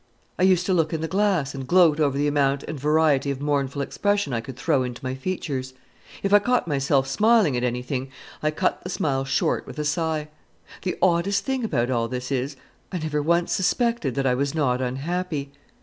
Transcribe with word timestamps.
I 0.39 0.41
used 0.41 0.65
to 0.65 0.73
look 0.73 0.93
in 0.93 1.01
the 1.01 1.07
glass 1.07 1.53
and 1.53 1.67
gloat 1.67 1.99
over 1.99 2.17
the 2.17 2.25
amount 2.27 2.63
and 2.63 2.79
variety 2.79 3.29
of 3.29 3.39
mournful 3.39 3.83
expression 3.83 4.33
I 4.33 4.41
could 4.41 4.57
throw 4.57 4.81
into 4.81 5.05
my 5.05 5.13
features. 5.13 5.75
If 6.23 6.33
I 6.33 6.39
caught 6.39 6.67
myself 6.67 7.05
smiling 7.07 7.55
at 7.55 7.63
anything, 7.63 8.09
I 8.41 8.49
cut 8.49 8.83
the 8.83 8.89
smile 8.89 9.25
short 9.25 9.67
with 9.67 9.77
a 9.77 9.85
sigh. 9.85 10.29
The 10.81 10.97
oddest 11.03 11.45
thing 11.45 11.63
about 11.63 11.91
all 11.91 12.07
this 12.07 12.31
is, 12.31 12.55
I 12.91 12.97
never 12.97 13.21
once 13.21 13.53
suspected 13.53 14.15
that 14.15 14.25
I 14.25 14.33
was 14.33 14.55
not 14.55 14.81
unhappy. 14.81 15.51